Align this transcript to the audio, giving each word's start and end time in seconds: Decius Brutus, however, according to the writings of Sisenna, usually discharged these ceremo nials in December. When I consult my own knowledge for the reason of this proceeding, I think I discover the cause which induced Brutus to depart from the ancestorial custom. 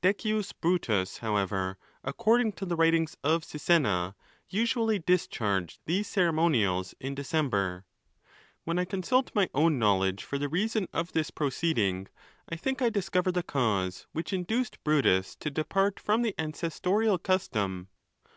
Decius 0.00 0.52
Brutus, 0.52 1.18
however, 1.18 1.76
according 2.04 2.52
to 2.52 2.64
the 2.64 2.76
writings 2.76 3.16
of 3.24 3.42
Sisenna, 3.42 4.14
usually 4.48 5.00
discharged 5.00 5.80
these 5.86 6.06
ceremo 6.06 6.48
nials 6.48 6.94
in 7.00 7.16
December. 7.16 7.84
When 8.62 8.78
I 8.78 8.84
consult 8.84 9.32
my 9.34 9.50
own 9.52 9.80
knowledge 9.80 10.22
for 10.22 10.38
the 10.38 10.48
reason 10.48 10.86
of 10.92 11.10
this 11.10 11.32
proceeding, 11.32 12.06
I 12.48 12.54
think 12.54 12.80
I 12.80 12.90
discover 12.90 13.32
the 13.32 13.42
cause 13.42 14.06
which 14.12 14.32
induced 14.32 14.84
Brutus 14.84 15.34
to 15.34 15.50
depart 15.50 15.98
from 15.98 16.22
the 16.22 16.36
ancestorial 16.38 17.18
custom. 17.20 17.88